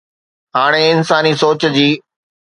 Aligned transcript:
هاڻي 0.55 0.81
انساني 0.95 1.33
سوچ 1.41 1.61
جي 1.75 1.89